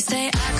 [0.00, 0.59] say I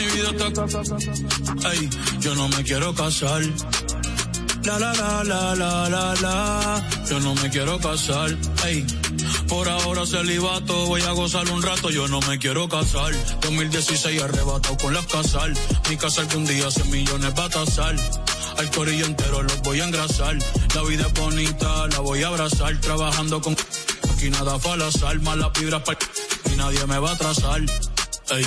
[0.00, 1.70] Mi vida está...
[1.72, 1.90] Ey,
[2.20, 3.42] yo no me quiero casar.
[4.64, 6.88] La la la la la la la.
[7.08, 8.34] Yo no me quiero casar.
[8.64, 8.86] Ey.
[9.46, 13.12] Por ahora celibato, voy a gozar un rato, yo no me quiero casar.
[13.42, 15.52] 2016 arrebatado con las casal.
[15.90, 17.94] Mi casa que un día 100 millones va a tasar.
[18.56, 20.38] Al corillo entero los voy a engrasar.
[20.74, 22.80] La vida es bonita, la voy a abrazar.
[22.80, 23.54] Trabajando con
[24.14, 25.20] aquí nada fue al azar.
[25.20, 25.98] Malas vibras pa'
[26.50, 27.60] y nadie me va a atrasar.
[28.30, 28.46] Ey,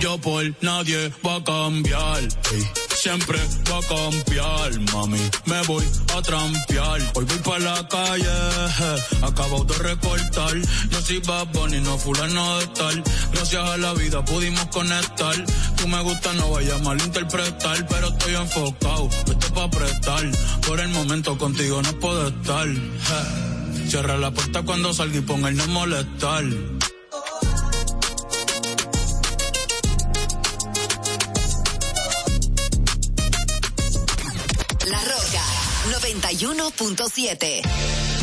[0.00, 2.22] Yo por nadie va a cambiar.
[2.52, 3.38] Ey siempre
[3.70, 5.18] va a cambiar, mami.
[5.44, 5.84] Me voy
[6.16, 7.00] a trampear.
[7.14, 8.38] Hoy voy para la calle,
[9.20, 10.56] acabo de recortar.
[10.90, 13.02] Yo soy Bad Bunny, no fulano de tal.
[13.32, 15.36] Gracias a la vida pudimos conectar.
[15.76, 19.10] Tú me gusta, no vaya a malinterpretar, pero estoy enfocado.
[19.26, 20.24] Esto pa' prestar.
[20.66, 22.68] Por el momento contigo no puedo estar.
[23.86, 26.44] Cierra la puerta cuando salga y ponga el no molestar.
[36.34, 38.13] 91.7.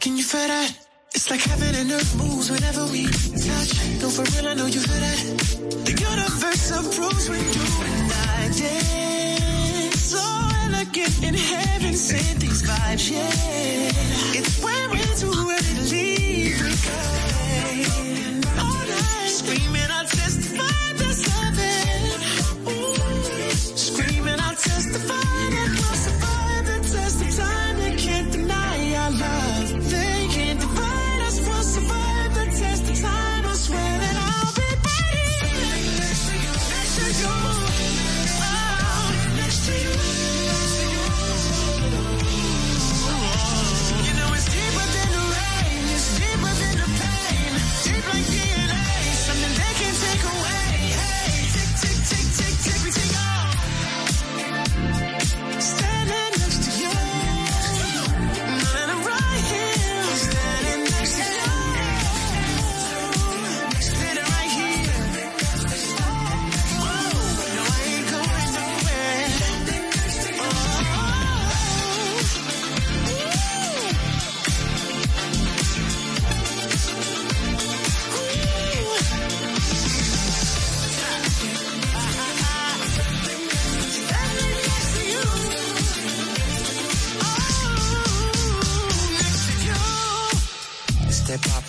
[0.00, 0.72] Can you feel that?
[1.14, 3.70] It's like heaven and earth moves whenever we touch.
[4.00, 5.18] No, for real, I know you feel that.
[5.86, 10.14] The universe approves when you and I dance.
[10.14, 10.22] Oh, so
[10.66, 14.38] elegant in heaven, send these vibes, yeah.
[14.38, 16.62] It's when we're too early to leave.
[16.62, 20.07] We go all night screaming out.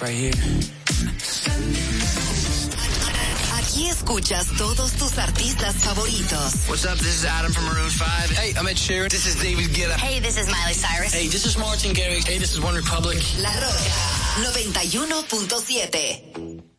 [0.01, 0.32] right here.
[3.58, 6.68] Aquí escuchas todos tus artistas favoritos.
[6.68, 6.98] What's up?
[6.98, 8.29] This is Adam from Maroon 5.
[8.32, 9.10] Hey, I'm Ed Sheeran.
[9.10, 9.98] This is David Guetta.
[9.98, 11.13] Hey, this is Miley Cyrus.
[11.13, 12.25] Hey, this is Martin Garrix.
[12.27, 13.18] Hey, this is One Republic.
[13.41, 13.89] La Roca
[14.41, 16.78] 91.7.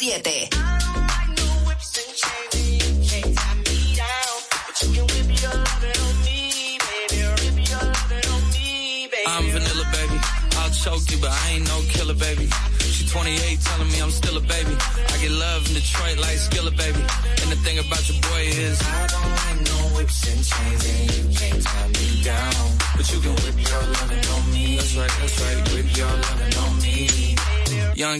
[0.00, 0.59] 7.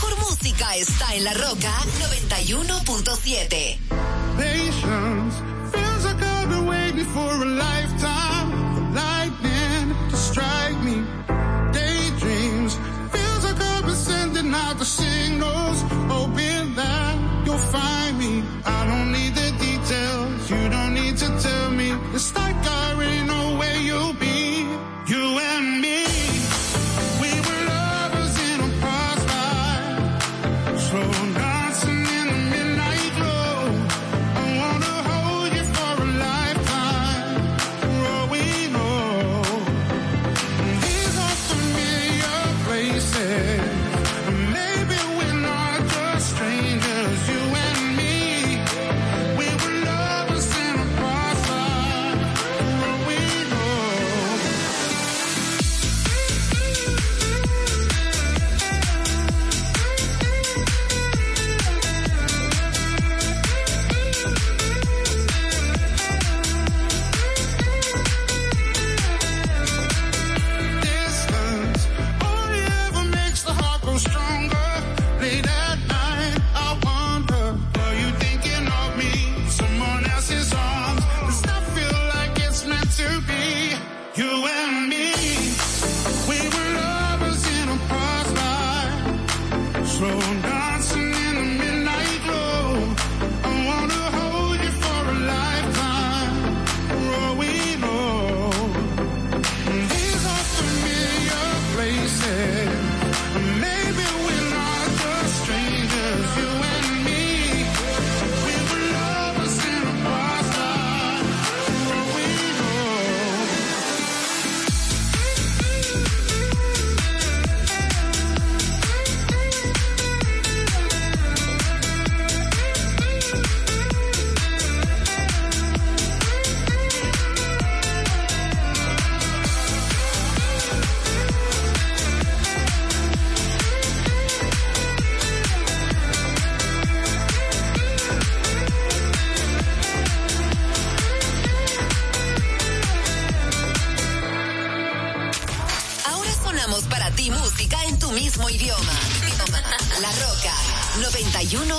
[0.00, 3.78] Mejor música está en La Roca 91.7.
[4.36, 8.27] Patience feels like I've been waiting for a lifetime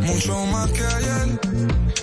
[0.00, 1.40] Mucho más que ayer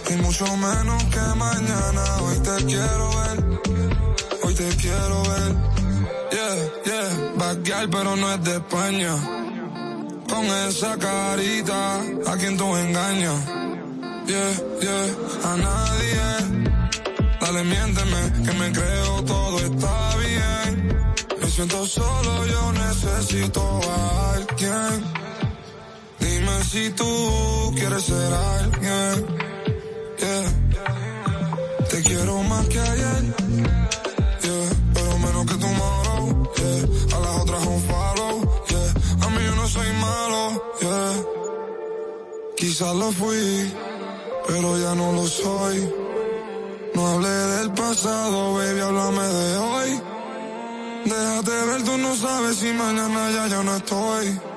[0.10, 2.04] y mucho menos que mañana.
[2.22, 3.60] Hoy te quiero ver,
[4.44, 5.56] hoy te quiero ver.
[6.32, 6.56] Yeah,
[6.86, 9.16] yeah, backyard pero no es de España.
[10.30, 13.46] Con esa carita, a quien tú engañas.
[14.28, 16.68] Yeah, yeah, a nadie.
[17.40, 21.08] Dale, miénteme, que me creo todo está bien.
[21.40, 25.27] Me siento solo, yo necesito a alguien.
[26.48, 29.28] Dime si tú quieres ser alguien.
[30.18, 30.46] Yeah.
[31.90, 33.24] Te quiero más que ayer.
[34.44, 34.70] Yeah.
[34.94, 36.52] Pero menos que tomorrow.
[36.56, 37.16] Yeah.
[37.16, 38.64] A las otras un follow.
[38.70, 39.26] Yeah.
[39.26, 40.64] A mí yo no soy malo.
[40.80, 41.14] Yeah.
[42.56, 43.74] Quizás lo fui,
[44.48, 45.94] pero ya no lo soy.
[46.96, 50.02] No hablé del pasado, baby, háblame de hoy.
[51.06, 54.57] Déjate ver, tú no sabes si mañana ya yo no estoy.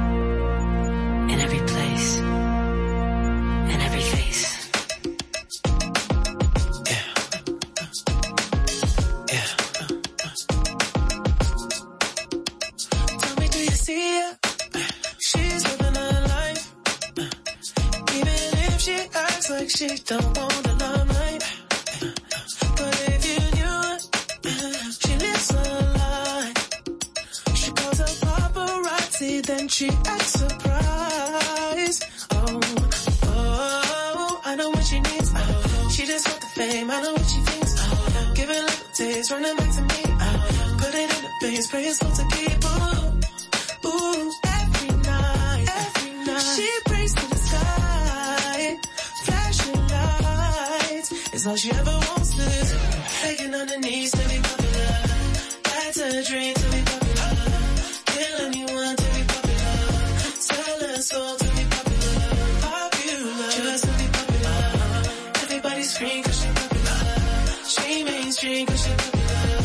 [68.65, 69.61] mainstream cause she popular.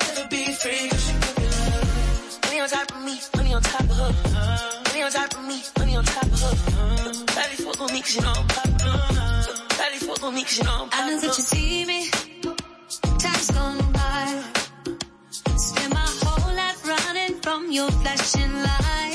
[0.00, 1.82] Never be free cause she popular.
[2.44, 4.12] Money on top of me, money on top of her.
[4.88, 7.26] Money on top of me, money on top of her.
[7.26, 9.68] Daddy fuck on me cause you know I'm popular.
[9.78, 12.10] Daddy fuck on me cause you know I'm I know that you see me.
[13.18, 14.44] Time's gone by.
[15.56, 19.11] Spend my whole life running from your flashing lights.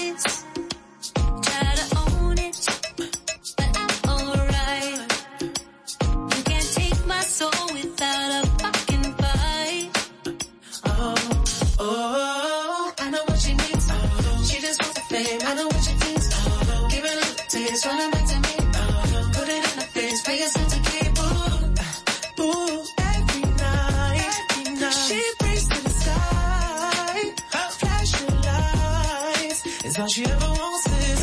[30.17, 31.21] She ever wants is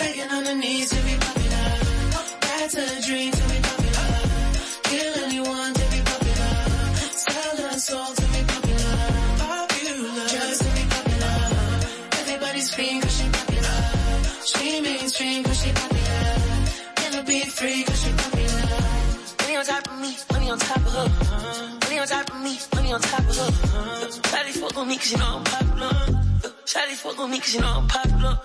[0.00, 1.68] begging on her knees to be popular.
[2.40, 4.08] That's a dream to be popular.
[4.88, 6.54] Kill anyone to be popular.
[7.20, 8.96] Sell her soul to be popular.
[9.44, 10.24] Popular.
[10.32, 11.36] Just to be popular.
[12.20, 13.78] Everybody's free cause she popular.
[14.50, 16.32] She mainstream cause she popular.
[17.02, 18.68] Never be free cause she popular.
[19.42, 21.08] Money on top of me, money on top of her.
[21.84, 23.50] Money on top of me, money on top of her.
[24.32, 26.09] Shawty fuck on me cause you know I'm popular.
[26.70, 28.38] Shawty fuck on me cause you know I'm popular.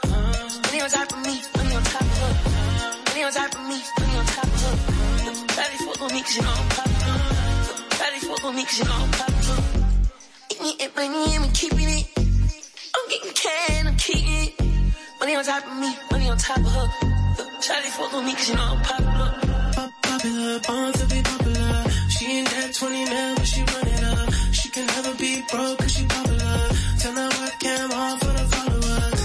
[0.65, 2.33] Money on top of me, money on top of her.
[3.05, 4.75] Money on top of me, money on top of her.
[5.53, 7.19] Shawty fuck on me cause you know I'm popular.
[7.93, 9.61] Shawty fuck on me cause you know I'm popular.
[10.49, 12.07] Eating it, money, and keeping it.
[12.95, 14.53] I'm getting can, I'm keeping it.
[15.19, 16.87] Money on top of me, money on top of her.
[17.61, 19.35] Shawty fuck on me cause you know I'm popular.
[19.75, 21.83] Pop- Popular, born to be popular.
[22.09, 24.33] She ain't that 20 man, but she run it up.
[24.51, 26.69] She can never be broke cause she popular.
[27.05, 29.21] Turn that webcam on for the followers.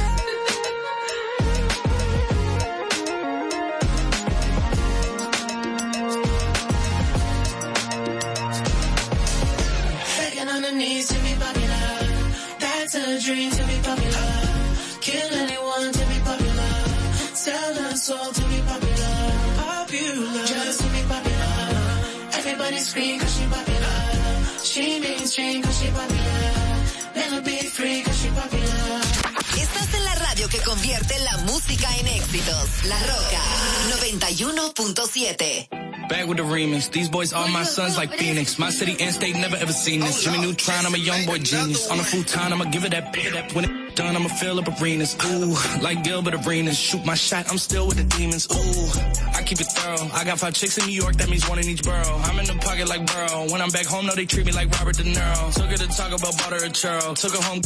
[10.19, 11.89] Begging on her knees to be popular.
[12.59, 14.29] That's a dream to be popular.
[15.01, 16.75] Kill anyone to be popular.
[17.33, 19.17] Sell her soul to be popular.
[19.57, 20.45] Popular.
[20.45, 21.53] Just to be popular.
[22.41, 24.01] Everybody's free cause she popular.
[24.63, 26.60] She mainstream cause she popular.
[29.59, 32.85] Estás en la radio que convierte la música en éxitos.
[32.85, 33.41] La Roca
[34.01, 35.69] 91.7.
[36.11, 36.91] Back with the remix.
[36.91, 38.59] These boys are my sons like Phoenix.
[38.59, 40.25] My city and state never ever seen this.
[40.25, 41.89] Jimmy Neutron, I'm a young boy genius.
[41.89, 43.33] On a futon, I'ma give it that pit.
[43.55, 45.17] When it done, I'ma fill up arenas.
[45.25, 46.77] Ooh, like Gilbert Arenas.
[46.77, 48.49] Shoot my shot, I'm still with the demons.
[49.51, 50.07] Keep it thorough.
[50.15, 52.19] I got five chicks in New York, that means one in each borough.
[52.23, 53.51] I'm in the pocket like Burrow.
[53.51, 55.53] When I'm back home, no, they treat me like Robert De Niro.
[55.53, 57.19] Took her to talk about butter or churro.
[57.19, 57.61] Took her home.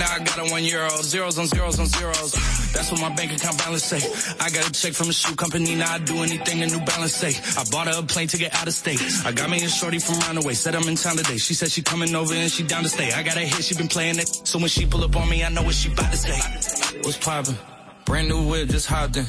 [0.00, 2.32] Now I got a one euro, zeros on zeros on zeros.
[2.72, 4.00] That's what my bank account balance say.
[4.40, 7.14] I got a check from a shoe company, now I do anything a New Balance
[7.14, 7.32] say.
[7.60, 9.02] I bought her a plane to get out of state.
[9.26, 11.36] I got me a shorty from Runaway, said I'm in town today.
[11.36, 13.12] She said she coming over and she down to stay.
[13.12, 14.28] I got a hit, she been playing it.
[14.28, 16.98] So when she pull up on me, I know what she about to say.
[17.02, 17.77] What's poppin'?
[18.08, 19.26] Brand new whip, just hopped in.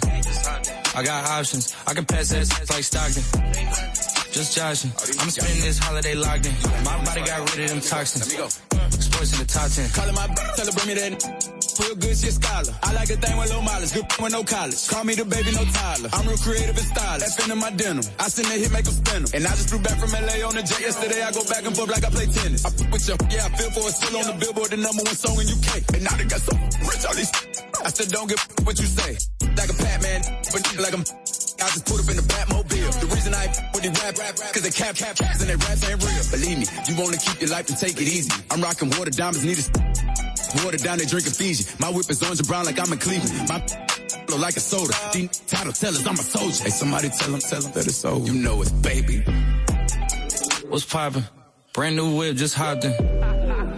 [0.95, 3.23] I got options, I can pass that like Stockton.
[4.31, 4.91] Just joshing.
[5.19, 6.55] I'm spending this holiday locked in.
[6.87, 8.31] My body got rid of them toxins.
[8.31, 9.89] Sports in the top 10.
[9.91, 11.11] Calling my tell her bring me that
[11.83, 12.71] real good shit scholar.
[12.79, 14.79] I like a thing with low mileage, good with no college.
[14.87, 16.09] Call me the baby, no Tyler.
[16.15, 17.35] I'm real creative and stylish.
[17.35, 18.07] That's in my denim.
[18.15, 19.29] I send that hit, make them spin 'em.
[19.35, 21.19] And I just flew back from LA on the jet yesterday.
[21.19, 22.63] I go back and forth like I play tennis.
[22.63, 23.95] I fuck with you, yeah, I feel for it.
[23.99, 25.83] Still on the billboard, the number one song in UK.
[25.99, 26.55] And now they got so
[26.87, 27.31] rich, all these.
[27.83, 29.17] I said, don't give what you say.
[29.55, 31.03] Like a Batman, but like I'm.
[31.59, 32.91] I just put up in the Batmobile.
[32.99, 35.55] The reason I with the rap, rap, rap, cause they cap, cap, caps and they
[35.55, 36.23] raps ain't real.
[36.31, 38.31] Believe me, you wanna keep your life and take it easy.
[38.51, 41.67] I'm rocking water diamonds, need a water down, they drinking Fiji.
[41.79, 43.49] My whip is orange and brown like I'm in Cleveland.
[43.49, 43.59] My
[44.27, 44.93] flow like a soda.
[45.11, 46.63] These title tellers, I'm a soldier.
[46.63, 48.25] Hey, somebody tell them, tell them that it's over.
[48.25, 49.23] You know it, baby.
[50.67, 51.25] What's poppin'?
[51.73, 53.18] Brand new whip, just hopped in.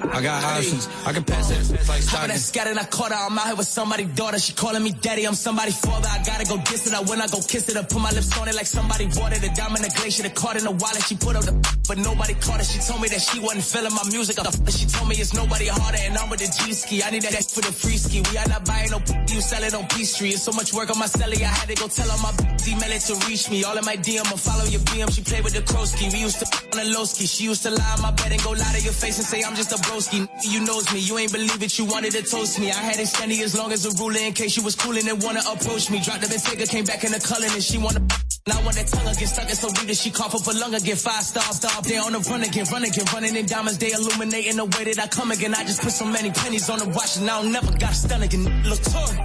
[0.01, 0.87] I got options.
[1.05, 3.17] I can pass it like Top of that scattered, I caught her.
[3.17, 4.39] I'm out here with somebody's daughter.
[4.39, 5.25] She calling me daddy.
[5.25, 6.07] I'm somebody's father.
[6.09, 6.93] I gotta go diss it.
[6.93, 7.77] I when I go kiss it.
[7.77, 9.41] I put my lips on it like somebody bought it.
[9.55, 11.03] Diamond, a glacier, the card in the wallet.
[11.03, 11.53] She put up the
[11.87, 12.65] but nobody caught it.
[12.65, 14.35] She told me that she wasn't feeling my music.
[14.37, 17.03] The f- She told me it's nobody harder and I'm with the G ski.
[17.03, 18.23] I need that for the free ski.
[18.31, 20.33] We are not buying no p- you sell it on P Street.
[20.33, 21.41] It's so much work on my celly.
[21.43, 23.63] I had to go tell all my b- email it to reach me.
[23.63, 25.11] All in my DM, I follow your BM.
[25.13, 26.11] She played with the Krosky.
[26.11, 27.25] We used to on the low ski.
[27.27, 29.43] She used to lie on my bed and go lie to your face and say
[29.43, 30.27] I'm just a broski.
[30.47, 30.99] You knows me.
[30.99, 31.77] You ain't believe it.
[31.77, 32.71] You wanted to toast me.
[32.71, 35.21] I had it standing as long as a ruler in case you was cooling and
[35.21, 35.99] wanna approach me.
[35.99, 37.99] Dropped the Bentayga, came back in the color and she wanna.
[38.47, 40.73] Now when that tongue get stuck in so deep that she cough up a lung
[40.73, 40.95] again.
[40.95, 41.81] Five star, star.
[41.83, 43.77] They on the run again, run again, running in diamonds.
[43.77, 45.53] They illuminating the way that I come again.
[45.53, 47.95] I just put so many pennies on the watch and I don't never got a
[47.95, 48.45] stun again.
[48.63, 49.15] Look torn.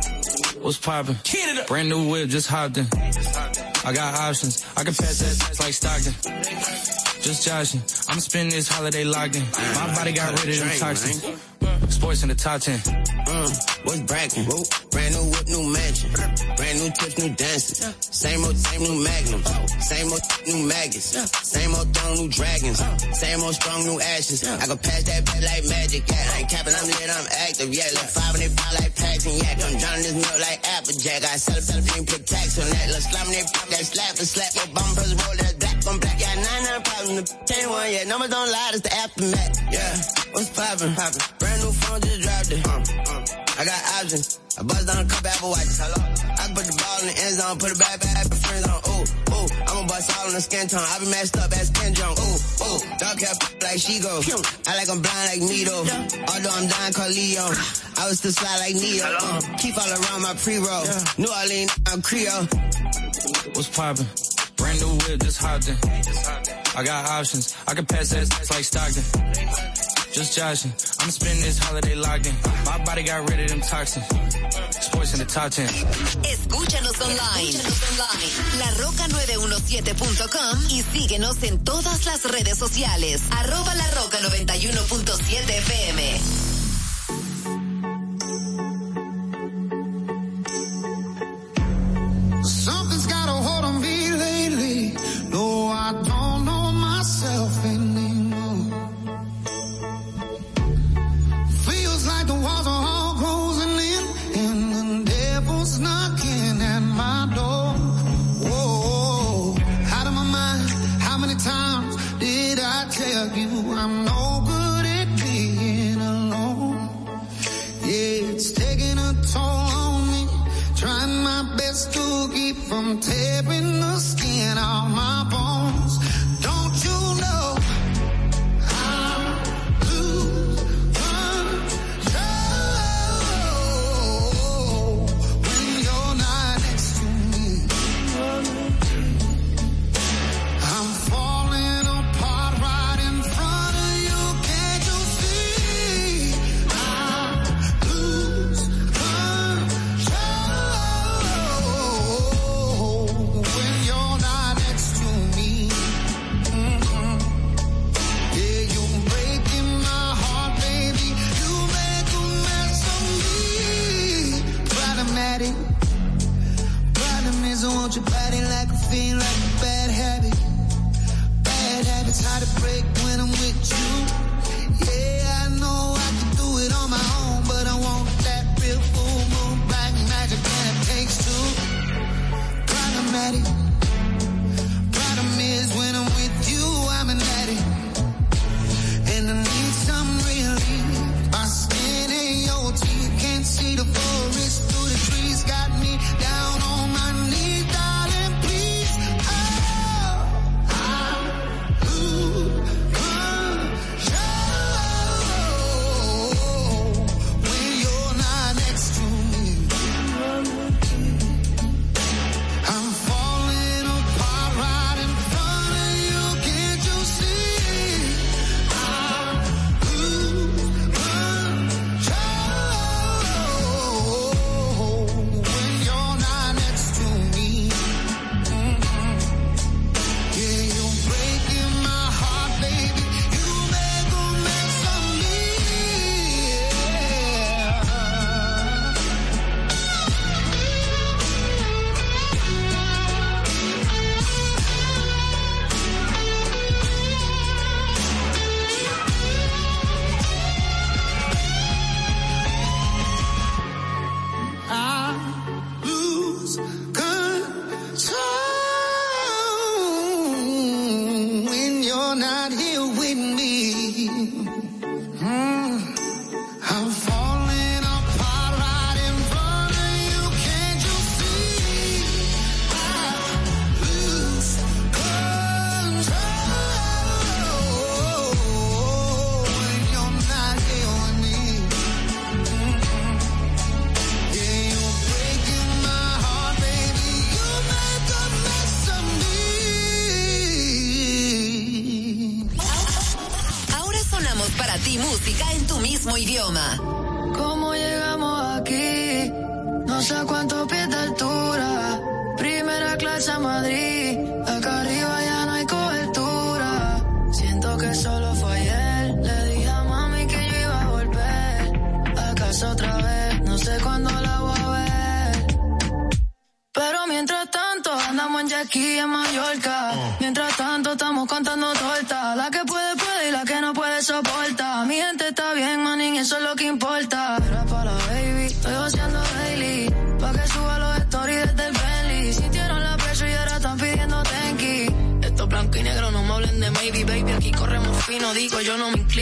[0.63, 1.17] What's poppin'?
[1.23, 1.65] Canada.
[1.69, 2.87] Brand new whip, just hopped in.
[3.85, 4.65] I got options.
[4.77, 7.16] I can pass that like Stockton.
[7.27, 7.83] Just joshing.
[8.09, 9.43] I'm spending this holiday locked in.
[9.75, 11.27] My body got rid of them Drink, toxins.
[11.91, 12.79] Sports in the top 10.
[13.27, 13.51] Uh,
[13.83, 14.47] what's brackin'?
[14.95, 16.11] Brand new whip, new mansion.
[16.55, 17.83] Brand new tips, new dances.
[17.99, 19.51] Same old, same new magnums.
[19.83, 21.19] Same old, new maggots.
[21.43, 22.79] Same old throne, new dragons.
[23.19, 24.47] Same old strong, new ashes.
[24.47, 26.07] I can pass that back like magic.
[26.07, 27.75] Yeah, I ain't capping, I'm lit, I'm active.
[27.75, 29.59] Yeah, like five and they pop like packs and yak.
[29.67, 31.27] I'm drowning this milk like Applejack.
[31.27, 32.87] I sell it, sell it, put tax on that.
[32.95, 34.51] Let's slam they pop that slap and slap.
[34.55, 36.17] Your bumpers roll that black on black.
[36.23, 36.83] Yeah, nine, nine
[37.17, 38.05] The chain one, yeah.
[38.05, 39.57] Numbers don't lie, it's the aftermath.
[39.73, 39.89] Yeah,
[40.37, 40.93] what's poppin'?
[40.93, 41.25] Poppin'.
[41.41, 42.61] Brand new phone, just dropped it.
[42.61, 43.57] Uh, uh.
[43.57, 44.37] I got options.
[44.57, 45.81] I bust down a couple Apple watches.
[45.81, 45.97] Hello.
[45.97, 48.81] I put the ball in the end zone, put it back, back, back, friends on.
[48.85, 49.49] Ooh, ooh.
[49.65, 50.85] I'ma bust all in the skin tone.
[50.85, 52.21] I be messed up as Ken Jeong.
[52.21, 52.37] Ooh,
[52.69, 52.81] ooh.
[53.01, 53.33] Dark hair
[53.65, 54.21] like she go.
[54.69, 55.89] I like I'm blind like me though.
[55.89, 57.57] Although I'm dying called Leon.
[57.97, 59.09] I was still slide like Neo.
[59.09, 60.85] Uh, keep all around my pre-roll.
[61.17, 62.45] New Orleans, I'm Creole.
[63.57, 64.05] What's poppin'?
[64.57, 65.77] Brand new whip, just hopped in.
[66.77, 67.55] I got options.
[67.67, 69.03] I can pass that like Stockton.
[70.13, 70.73] Just joshing.
[71.01, 72.35] I'm spending this holiday locked in.
[72.65, 74.07] My body got rid of them toxins.
[74.81, 75.69] Sports in the top 10.
[76.25, 77.53] Escúchanos online.
[78.59, 83.21] LaRoca917.com y síguenos en todas las redes sociales.
[83.31, 86.46] Arroba La Roca 91.7 FM.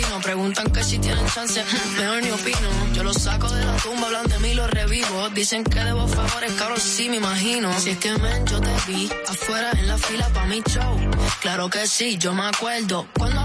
[0.05, 0.21] vino.
[0.21, 1.65] Preguntan que si tienen chance,
[1.97, 2.69] mejor ni opino.
[2.93, 5.29] Yo los saco de la tumba, hablan de mí, los revivo.
[5.31, 7.73] Dicen que debo favores, cabrón, sí me imagino.
[7.79, 10.99] Si es que men, yo te vi afuera en la fila pa' mi show.
[11.41, 13.07] Claro que sí, yo me acuerdo.
[13.19, 13.45] Cuando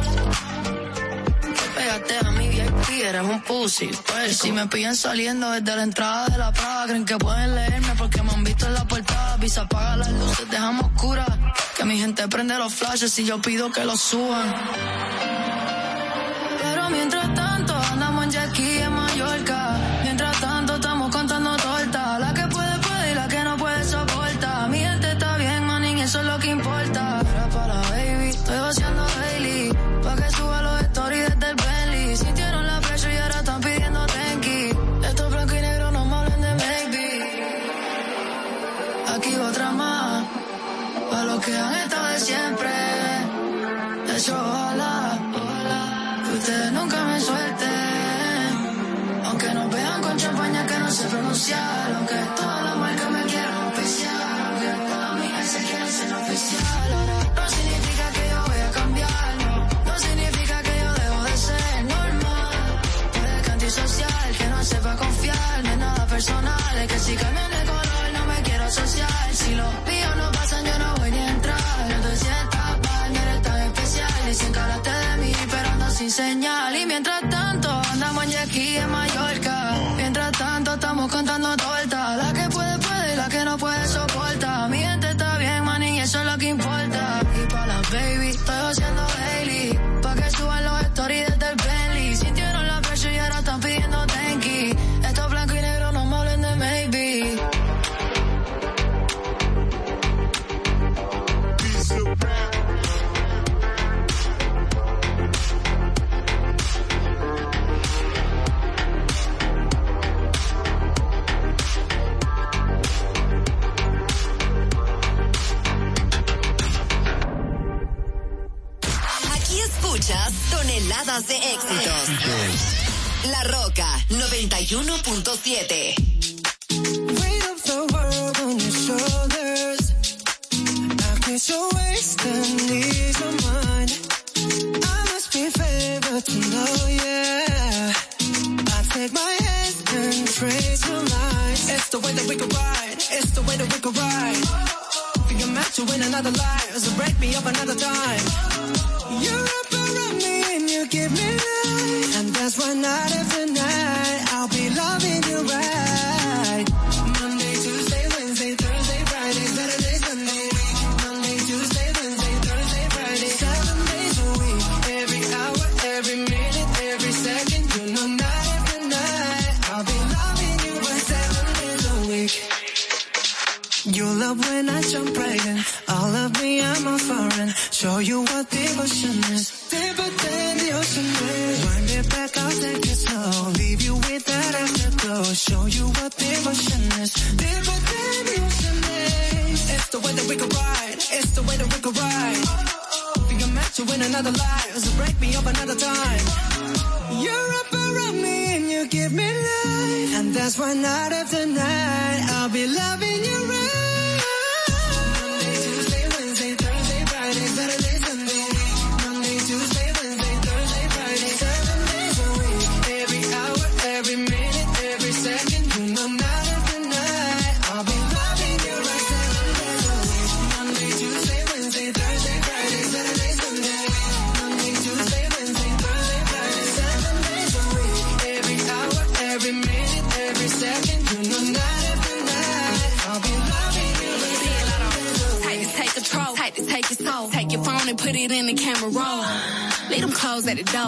[1.76, 3.90] Pégate a mi VIP, eres un pussy.
[4.08, 7.94] Pues si me pillan saliendo desde la entrada de la Prada, creen que pueden leerme
[7.98, 9.38] porque me han visto en la portada.
[9.38, 11.30] Visa apaga las luces, dejamos oscuras.
[11.78, 14.54] Que mi gente prende los flashes y yo pido que los suban
[16.90, 17.19] mientras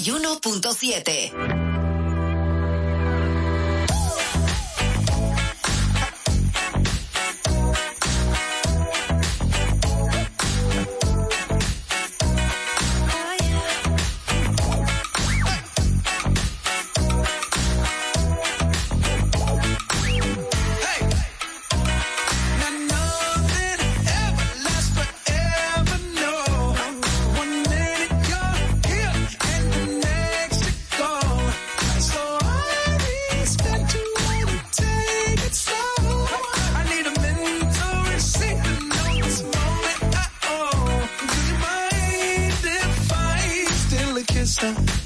[0.00, 1.67] 91.7.
[44.58, 44.97] steal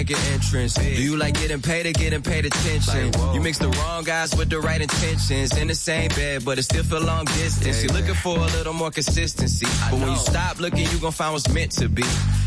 [0.00, 0.74] make an entrance.
[0.74, 3.12] Do you like getting paid or getting paid attention?
[3.34, 5.56] you mix the wrong guys with the right intentions.
[5.56, 7.84] In the same bed, but it still feel long distance.
[7.84, 9.66] You're looking for a little more consistency.
[9.90, 12.04] But when you stop looking, you gon' find what's meant to be.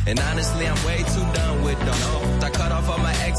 [0.07, 1.93] And honestly, I'm way too done with them.
[1.93, 2.32] I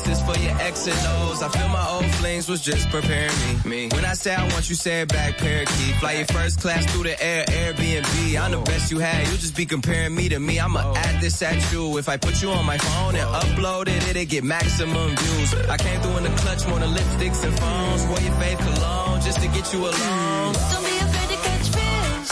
[0.02, 1.42] cut off all my exes for your X and O's.
[1.42, 3.32] I feel my old flings was just preparing
[3.64, 3.70] me.
[3.70, 3.88] me.
[3.92, 5.96] When I say I want you, say it back, parakeet.
[5.96, 8.40] Fly your first class through the air, Airbnb.
[8.40, 9.26] I'm the best you had.
[9.28, 10.58] You just be comparing me to me.
[10.58, 11.98] I'ma add this at you.
[11.98, 15.54] If I put you on my phone and upload it, it'll get maximum views.
[15.68, 18.06] I came through in the clutch more than lipsticks and phones.
[18.06, 20.52] Wore your faith cologne just to get you alone.
[20.54, 22.30] Don't be afraid to catch feels.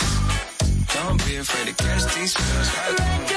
[0.94, 3.31] Don't be afraid to catch these feels.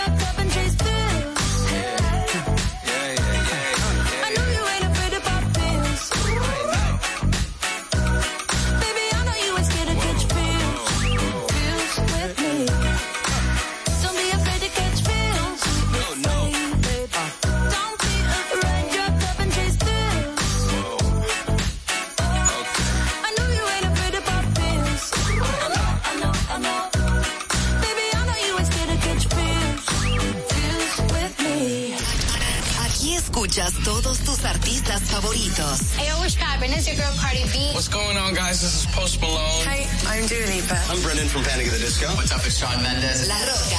[37.36, 37.70] Cardi B.
[37.74, 38.62] What's going on, guys?
[38.62, 39.66] This is Post Malone.
[39.68, 40.80] Hi, I'm Dua Lipa.
[40.90, 42.08] I'm Brendan from Panic at the Disco.
[42.16, 43.28] What's up, it's Shawn Mendes.
[43.28, 43.76] La Rocka,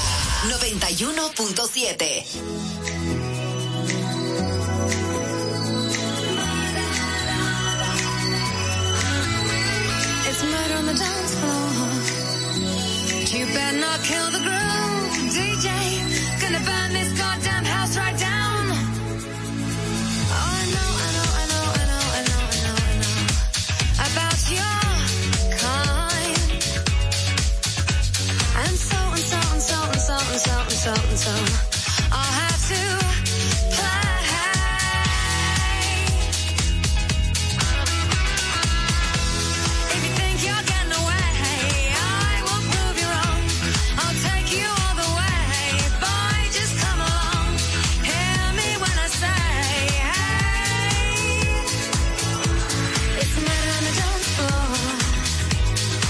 [0.53, 2.27] 91.7.
[10.29, 11.71] It's murder on the dance floor.
[13.39, 14.66] You better not kill the girl.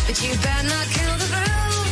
[0.07, 1.91] But you better not kill the groove.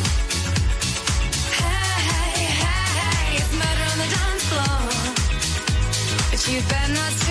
[1.58, 4.80] Hey, hey, hey, it's murder on the dance floor.
[6.30, 7.23] But you better not.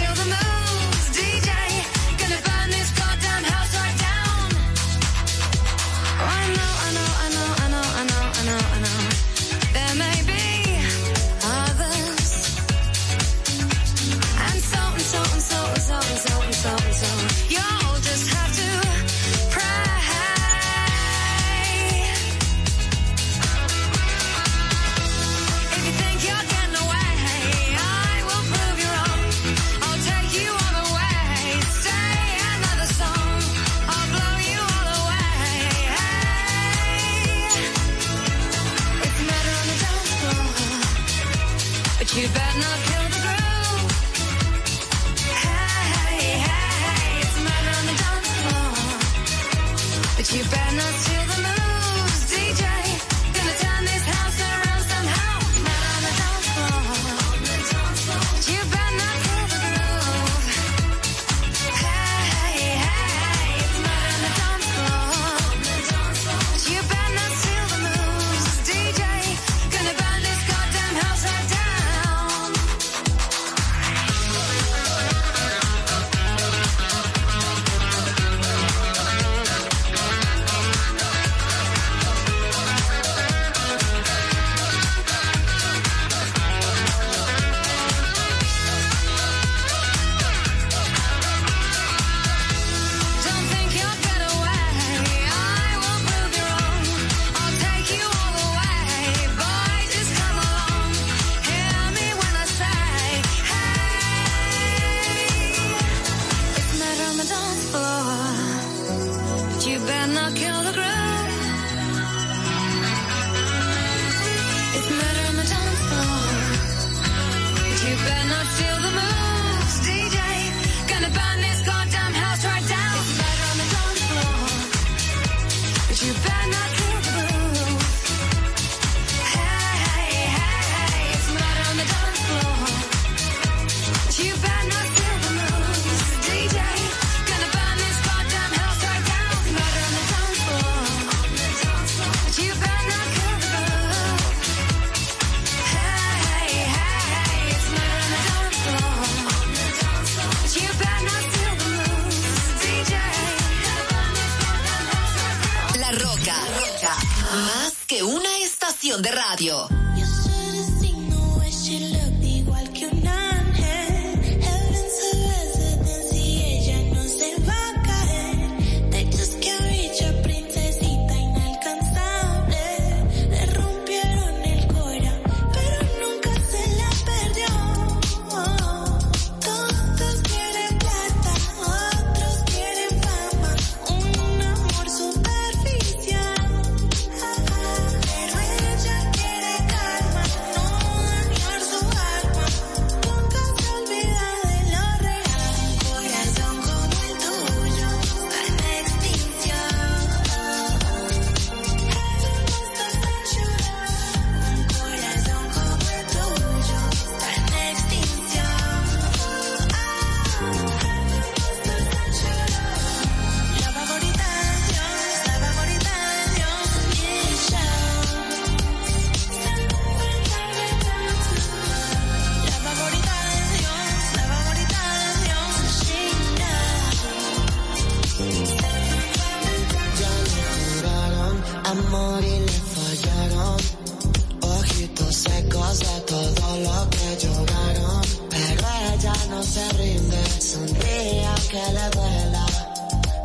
[241.53, 242.45] que le duela,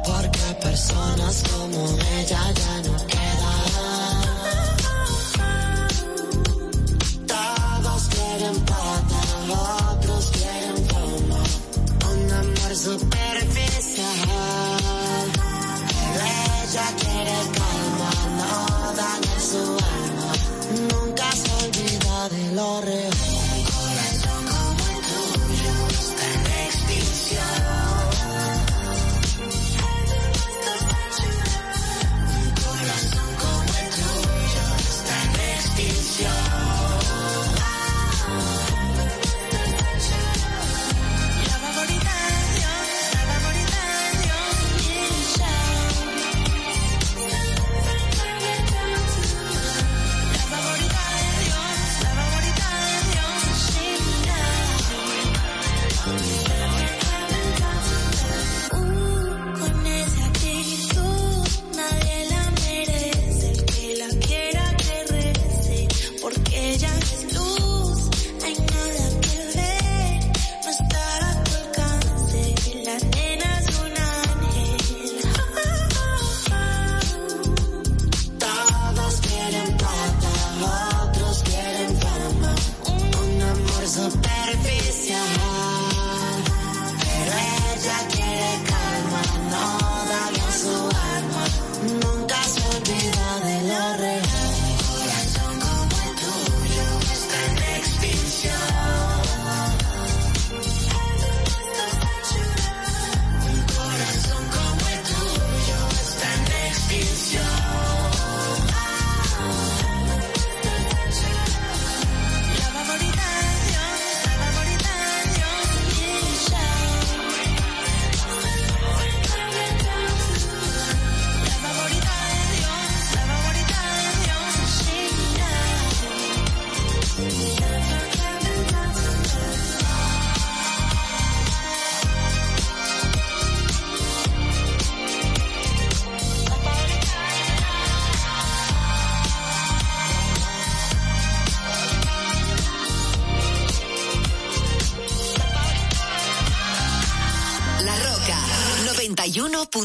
[0.04, 2.77] porque personas como ella ya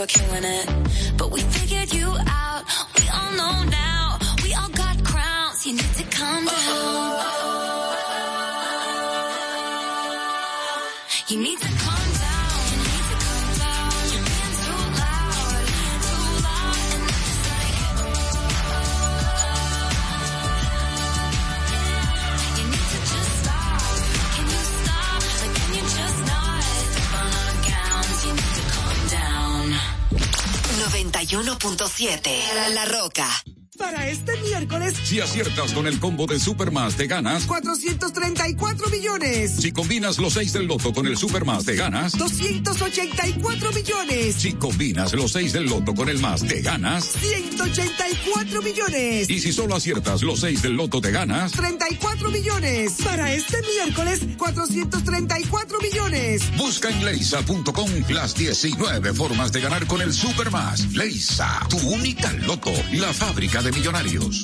[0.08, 0.55] killing it.
[32.76, 33.35] La Roca.
[35.06, 37.45] Si aciertas con el combo de Supermas, te ganas.
[37.45, 39.51] 434 millones.
[39.51, 42.18] Si combinas los 6 del loto con el Supermas, te ganas.
[42.18, 44.36] 284 millones.
[44.36, 47.06] Si combinas los 6 del loto con el más, te ganas.
[47.22, 49.30] 184 millones.
[49.30, 51.51] Y si solo aciertas los 6 del loto, te ganas.
[51.51, 52.93] 34 millones.
[53.03, 56.41] Para este miércoles, 434 millones.
[56.58, 60.91] Busca en leisa.com las 19 formas de ganar con el Supermas.
[60.93, 64.43] Leisa, tu única loto, la fábrica de millonarios.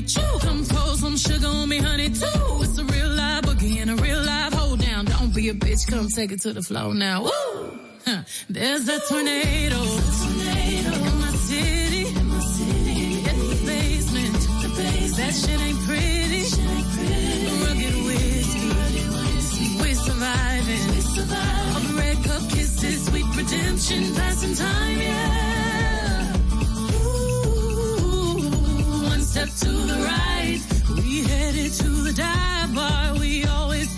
[0.00, 0.38] with you.
[0.40, 2.62] Come pour some sugar on me, honey, too.
[2.62, 5.04] It's a real live boogie and a real live hold down.
[5.06, 7.24] Don't be a bitch, come take it to the floor now.
[7.24, 7.78] Woo!
[8.48, 9.80] There's a tornado.
[9.80, 12.04] In my city.
[13.24, 14.40] Get the basement.
[15.16, 16.44] That shit ain't pretty.
[17.64, 18.68] Rugged whiskey.
[19.80, 20.86] We're surviving.
[21.96, 25.67] Red cup kisses, sweet redemption, passing time, yeah.
[29.38, 30.60] Step to the right.
[30.96, 33.97] We headed to the dive bar we always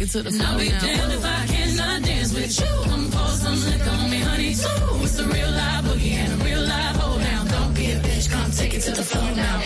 [0.00, 0.80] take it to the floor now.
[0.80, 2.90] Damned if I cannot dance with you.
[2.90, 5.04] Come pour some liquor on me, honey, too.
[5.04, 7.46] It's a real live boogie and a real live hold down.
[7.48, 9.56] Don't be a bitch, come take it to the floor now.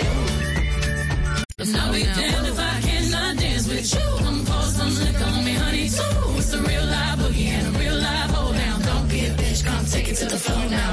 [1.58, 4.06] And I'll be damned if I cannot dance with you.
[4.24, 6.16] Come pour some liquor on me, honey, too.
[6.40, 8.82] It's a real live boogie and a real live hold down.
[8.82, 10.90] Don't be a bitch, come take it to the floor now.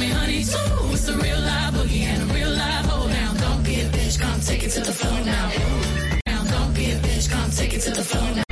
[0.00, 0.92] Me, honey, too.
[0.92, 3.36] It's a real live boogie and a real live hold down.
[3.36, 5.46] Don't be a bitch, come take it to the floor now.
[6.52, 8.45] Don't be a bitch, come take it to the floor now.